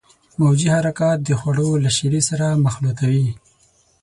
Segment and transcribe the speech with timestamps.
[0.39, 3.27] موجي حرکات د خوړو له شیرې سره مخلوطوي.